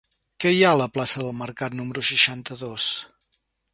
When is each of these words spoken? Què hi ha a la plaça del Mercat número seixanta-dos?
Què 0.43 0.51
hi 0.53 0.61
ha 0.67 0.71
a 0.77 0.79
la 0.79 0.87
plaça 0.95 1.21
del 1.25 1.37
Mercat 1.41 1.77
número 1.81 2.05
seixanta-dos? 2.11 2.89